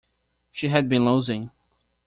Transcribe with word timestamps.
She 0.51 0.69
had 0.69 0.89
been 0.89 1.05
losing. 1.05 1.51